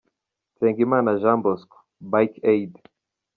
Nsengimana 0.53 1.09
Jean 1.21 1.39
Bosco– 1.43 1.77
Bike 2.11 2.37
Aid“” 2.51 2.71